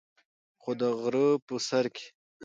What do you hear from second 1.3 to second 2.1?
پۀ سر کښې